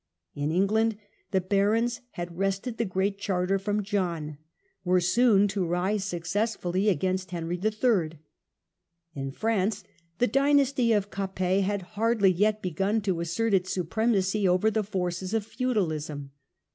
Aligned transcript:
In 0.33 0.51
England 0.51 0.97
the 1.29 1.39
barons 1.39 2.01
had 2.13 2.35
wrested 2.35 2.77
the 2.79 2.85
Great 2.85 3.19
Charter 3.19 3.59
from 3.59 3.83
John, 3.83 4.39
were 4.83 4.99
soon 4.99 5.47
to 5.49 5.63
rise 5.63 6.03
successfully 6.03 6.89
against 6.89 7.29
Henry 7.29 7.55
III. 7.63 8.13
In 9.13 9.29
France 9.29 9.83
the 10.17 10.25
dynasty 10.25 10.91
of 10.91 11.11
Capet 11.11 11.63
had 11.65 11.83
hardly 11.93 12.31
yet 12.31 12.63
begun 12.63 13.01
to 13.01 13.19
assert 13.19 13.53
its 13.53 13.71
supremacy 13.71 14.47
over 14.47 14.71
the 14.71 14.81
forces 14.81 15.35
of 15.35 15.45
feudalism. 15.45 16.31